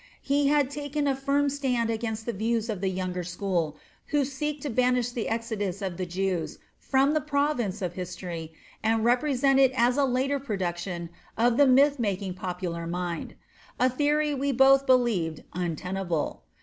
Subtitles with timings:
[0.23, 3.77] He had taken a firm stand against the views of the younger school,
[4.07, 8.51] who seek to banish the Exodus of the Jews from the province of history
[8.81, 13.35] and represent it as a later production of the myth making popular mind;
[13.79, 16.41] a theory we both believed untenable.